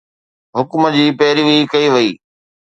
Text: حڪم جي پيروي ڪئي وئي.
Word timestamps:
حڪم 0.57 0.81
جي 0.95 1.05
پيروي 1.19 1.57
ڪئي 1.71 1.87
وئي. 1.93 2.09